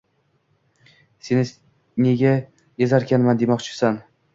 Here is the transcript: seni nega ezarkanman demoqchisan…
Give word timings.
seni 1.29 1.45
nega 2.09 2.35
ezarkanman 2.89 3.47
demoqchisan… 3.49 4.07